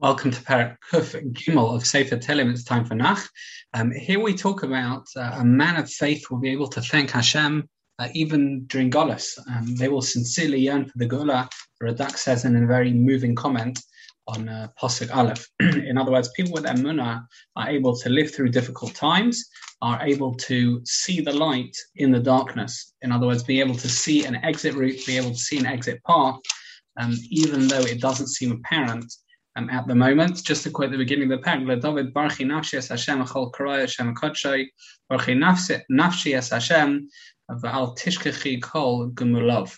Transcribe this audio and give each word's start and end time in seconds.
Welcome 0.00 0.30
to 0.30 0.40
Perek 0.42 0.76
Kuf 0.92 1.32
Gimel 1.32 1.74
of 1.74 1.84
Sefer 1.84 2.18
Tehillim. 2.18 2.52
It's 2.52 2.62
time 2.62 2.84
for 2.84 2.94
Nach. 2.94 3.28
Um, 3.74 3.90
here 3.90 4.20
we 4.20 4.32
talk 4.32 4.62
about 4.62 5.08
uh, 5.16 5.38
a 5.40 5.44
man 5.44 5.74
of 5.74 5.90
faith 5.90 6.30
will 6.30 6.38
be 6.38 6.52
able 6.52 6.68
to 6.68 6.80
thank 6.80 7.10
Hashem 7.10 7.68
uh, 7.98 8.06
even 8.14 8.66
during 8.66 8.92
Golas. 8.92 9.40
Um, 9.50 9.74
they 9.74 9.88
will 9.88 10.00
sincerely 10.00 10.60
yearn 10.60 10.84
for 10.84 10.96
the 10.98 11.08
Geulah. 11.08 11.48
Radak 11.82 12.16
says 12.16 12.44
in 12.44 12.54
a 12.54 12.64
very 12.64 12.92
moving 12.92 13.34
comment 13.34 13.80
on 14.28 14.48
uh, 14.48 14.68
Pasuk 14.80 15.12
Aleph. 15.12 15.44
in 15.58 15.98
other 15.98 16.12
words, 16.12 16.30
people 16.36 16.52
with 16.52 16.64
Emunah 16.64 17.24
are 17.56 17.68
able 17.68 17.96
to 17.96 18.08
live 18.08 18.32
through 18.32 18.50
difficult 18.50 18.94
times, 18.94 19.44
are 19.82 20.00
able 20.06 20.32
to 20.36 20.80
see 20.84 21.20
the 21.20 21.32
light 21.32 21.76
in 21.96 22.12
the 22.12 22.20
darkness. 22.20 22.92
In 23.02 23.10
other 23.10 23.26
words, 23.26 23.42
be 23.42 23.58
able 23.58 23.74
to 23.74 23.88
see 23.88 24.24
an 24.26 24.36
exit 24.44 24.76
route, 24.76 25.04
be 25.06 25.16
able 25.16 25.30
to 25.30 25.36
see 25.36 25.58
an 25.58 25.66
exit 25.66 26.00
path, 26.04 26.38
um, 27.00 27.16
even 27.30 27.66
though 27.66 27.80
it 27.80 28.00
doesn't 28.00 28.28
seem 28.28 28.52
apparent 28.52 29.12
um, 29.56 29.70
at 29.70 29.86
the 29.86 29.94
moment. 29.94 30.42
Just 30.44 30.62
to 30.64 30.70
quote 30.70 30.90
the 30.90 30.96
beginning 30.96 31.30
of 31.32 31.40
the 31.40 31.44
perek, 31.44 31.82
David 31.82 32.14
Barchi 32.14 32.46
Nafshi 32.46 32.74
Es 32.74 32.88
Hashem 32.88 33.22
Achol 33.24 33.52
Karaya 33.52 33.80
Hashem 33.80 34.14
Kodshay 34.14 34.66
Barchi 35.10 35.36
Nafshi 35.90 36.36
Es 36.36 36.50
Hashem 36.50 37.08
V'al 37.50 37.98
Tishkechi 37.98 38.60
Kol 38.62 39.10
Gumulov. 39.10 39.76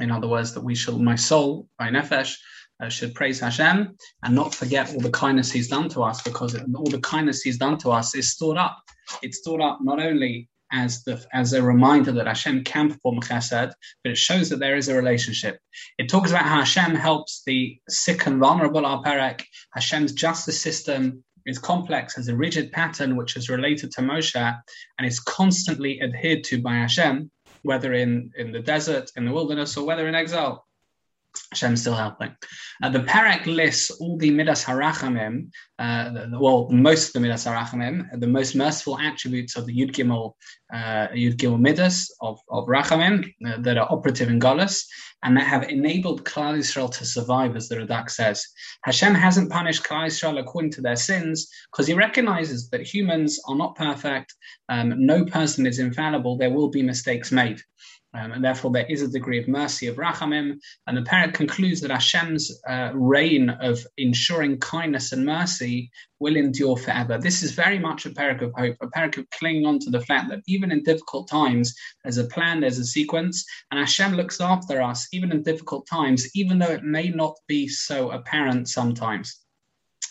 In 0.00 0.10
other 0.10 0.28
words, 0.28 0.54
that 0.54 0.64
we 0.64 0.74
shall, 0.74 0.98
my 0.98 1.14
soul, 1.14 1.68
my 1.78 1.88
nefesh, 1.88 2.36
uh, 2.82 2.88
should 2.88 3.14
praise 3.14 3.38
Hashem 3.38 3.96
and 4.24 4.34
not 4.34 4.54
forget 4.54 4.92
all 4.92 5.00
the 5.00 5.10
kindness 5.10 5.52
He's 5.52 5.68
done 5.68 5.88
to 5.90 6.02
us, 6.02 6.22
because 6.22 6.56
all 6.74 6.90
the 6.90 7.00
kindness 7.00 7.42
He's 7.42 7.58
done 7.58 7.78
to 7.78 7.90
us 7.90 8.14
is 8.16 8.32
stored 8.32 8.58
up. 8.58 8.76
It's 9.22 9.38
stored 9.38 9.60
up 9.60 9.78
not 9.82 10.00
only 10.00 10.48
as 10.74 11.04
the 11.04 11.24
as 11.32 11.52
a 11.52 11.62
reminder 11.62 12.12
that 12.12 12.26
Hashem 12.26 12.64
can 12.64 12.90
perform 12.90 13.20
chesed, 13.20 13.72
but 14.02 14.12
it 14.12 14.18
shows 14.18 14.48
that 14.50 14.58
there 14.58 14.76
is 14.76 14.88
a 14.88 14.96
relationship. 14.96 15.58
It 15.98 16.08
talks 16.08 16.30
about 16.30 16.44
how 16.44 16.58
Hashem 16.58 16.94
helps 16.94 17.42
the 17.46 17.78
sick 17.88 18.26
and 18.26 18.40
vulnerable 18.40 18.86
al 18.86 19.04
Hashem's 19.74 20.12
justice 20.12 20.60
system 20.60 21.24
is 21.46 21.58
complex, 21.58 22.16
has 22.16 22.28
a 22.28 22.36
rigid 22.36 22.72
pattern 22.72 23.16
which 23.16 23.36
is 23.36 23.48
related 23.48 23.92
to 23.92 24.00
Moshe 24.00 24.58
and 24.98 25.06
is 25.06 25.20
constantly 25.20 26.00
adhered 26.02 26.42
to 26.44 26.60
by 26.60 26.74
Hashem, 26.74 27.30
whether 27.62 27.92
in, 27.92 28.30
in 28.36 28.52
the 28.52 28.60
desert, 28.60 29.10
in 29.16 29.24
the 29.24 29.32
wilderness, 29.32 29.76
or 29.76 29.86
whether 29.86 30.08
in 30.08 30.14
exile. 30.14 30.66
Hashem's 31.50 31.80
still 31.80 31.94
helping. 31.94 32.34
Uh, 32.82 32.88
the 32.90 33.00
Perek 33.00 33.46
lists 33.46 33.90
all 33.90 34.16
the 34.18 34.30
Midas 34.30 34.64
Harachamim, 34.64 35.50
uh, 35.78 36.10
the, 36.10 36.38
well, 36.40 36.68
most 36.70 37.08
of 37.08 37.12
the 37.14 37.20
Midas 37.20 37.44
Harachamim, 37.44 38.06
the 38.20 38.26
most 38.26 38.54
merciful 38.54 38.98
attributes 38.98 39.56
of 39.56 39.66
the 39.66 39.72
Yud 39.72 39.92
Gimel, 39.92 40.32
uh, 40.72 41.08
Yud 41.14 41.36
Gimel 41.36 41.60
Midas 41.60 42.14
of, 42.20 42.38
of 42.48 42.66
Rachamim 42.66 43.24
uh, 43.46 43.58
that 43.60 43.78
are 43.78 43.90
operative 43.90 44.28
in 44.28 44.40
Golis 44.40 44.84
and 45.22 45.36
that 45.36 45.46
have 45.46 45.64
enabled 45.64 46.24
Klal 46.24 46.58
Yisrael 46.58 46.92
to 46.98 47.06
survive, 47.06 47.56
as 47.56 47.68
the 47.68 47.76
Radak 47.76 48.10
says. 48.10 48.46
Hashem 48.84 49.14
hasn't 49.14 49.50
punished 49.50 49.84
Klal 49.84 50.06
Yisrael 50.06 50.38
according 50.38 50.72
to 50.72 50.82
their 50.82 50.96
sins 50.96 51.48
because 51.72 51.86
he 51.86 51.94
recognizes 51.94 52.68
that 52.70 52.82
humans 52.82 53.40
are 53.48 53.56
not 53.56 53.74
perfect, 53.74 54.34
um, 54.68 54.94
no 55.06 55.24
person 55.24 55.66
is 55.66 55.78
infallible, 55.78 56.36
there 56.36 56.50
will 56.50 56.68
be 56.68 56.82
mistakes 56.82 57.32
made. 57.32 57.60
Um, 58.14 58.30
and 58.32 58.44
therefore, 58.44 58.70
there 58.70 58.86
is 58.86 59.02
a 59.02 59.08
degree 59.08 59.40
of 59.40 59.48
mercy 59.48 59.88
of 59.88 59.96
Rachamim. 59.96 60.58
And 60.86 60.96
the 60.96 61.02
perek 61.02 61.34
concludes 61.34 61.80
that 61.80 61.90
Hashem's 61.90 62.60
uh, 62.68 62.92
reign 62.94 63.50
of 63.50 63.84
ensuring 63.98 64.58
kindness 64.58 65.12
and 65.12 65.26
mercy 65.26 65.90
will 66.20 66.36
endure 66.36 66.76
forever. 66.76 67.18
This 67.18 67.42
is 67.42 67.52
very 67.52 67.78
much 67.78 68.06
a 68.06 68.10
perek 68.10 68.40
of 68.40 68.52
hope, 68.56 68.76
a 68.80 68.86
perek 68.86 69.18
of 69.18 69.28
clinging 69.30 69.66
on 69.66 69.80
to 69.80 69.90
the 69.90 70.00
fact 70.00 70.30
that 70.30 70.42
even 70.46 70.70
in 70.70 70.84
difficult 70.84 71.28
times, 71.28 71.74
there's 72.04 72.18
a 72.18 72.24
plan, 72.24 72.60
there's 72.60 72.78
a 72.78 72.84
sequence, 72.84 73.44
and 73.70 73.80
Hashem 73.80 74.14
looks 74.14 74.40
after 74.40 74.80
us 74.80 75.08
even 75.12 75.32
in 75.32 75.42
difficult 75.42 75.86
times, 75.86 76.28
even 76.36 76.58
though 76.58 76.70
it 76.70 76.84
may 76.84 77.08
not 77.08 77.34
be 77.48 77.66
so 77.66 78.10
apparent 78.10 78.68
sometimes. 78.68 79.40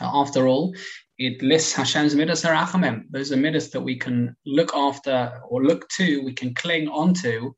After 0.00 0.46
all, 0.46 0.74
it 1.18 1.42
lists 1.42 1.72
Hashem's 1.72 2.14
midas 2.14 2.44
harachamim. 2.44 3.04
Those 3.10 3.32
are 3.32 3.36
midas 3.36 3.70
that 3.70 3.80
we 3.80 3.96
can 3.96 4.36
look 4.46 4.72
after 4.74 5.40
or 5.48 5.64
look 5.64 5.88
to, 5.96 6.22
we 6.24 6.32
can 6.32 6.54
cling 6.54 6.88
onto. 6.88 7.52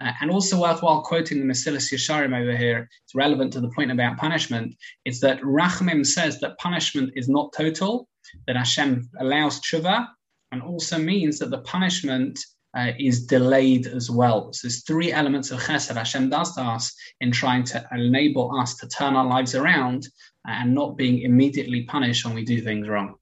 Uh, 0.00 0.12
and 0.20 0.30
also 0.30 0.60
worthwhile 0.60 1.00
quoting 1.02 1.38
the 1.38 1.52
Mesilas 1.52 1.90
Yesharim 1.92 2.38
over 2.38 2.54
here, 2.54 2.88
it's 3.04 3.14
relevant 3.14 3.54
to 3.54 3.60
the 3.60 3.70
point 3.70 3.90
about 3.90 4.18
punishment, 4.18 4.74
is 5.06 5.20
that 5.20 5.40
Rachamim 5.40 6.04
says 6.04 6.38
that 6.40 6.58
punishment 6.58 7.12
is 7.16 7.28
not 7.28 7.54
total, 7.56 8.06
that 8.46 8.56
Hashem 8.56 9.08
allows 9.18 9.60
tshuva, 9.60 10.06
and 10.52 10.62
also 10.62 10.98
means 10.98 11.38
that 11.38 11.50
the 11.50 11.62
punishment 11.62 12.38
uh, 12.76 12.92
is 12.98 13.26
delayed 13.26 13.86
as 13.86 14.10
well. 14.10 14.52
So 14.52 14.68
there's 14.68 14.84
three 14.84 15.12
elements 15.12 15.50
of 15.50 15.60
chesed 15.60 15.96
Hashem 15.96 16.28
does 16.28 16.54
to 16.54 16.62
us 16.62 16.94
in 17.20 17.32
trying 17.32 17.64
to 17.64 17.88
enable 17.92 18.54
us 18.58 18.76
to 18.76 18.88
turn 18.88 19.16
our 19.16 19.24
lives 19.24 19.54
around 19.54 20.06
and 20.46 20.74
not 20.74 20.96
being 20.96 21.22
immediately 21.22 21.84
punished 21.84 22.24
when 22.24 22.34
we 22.34 22.44
do 22.44 22.60
things 22.60 22.88
wrong. 22.88 23.16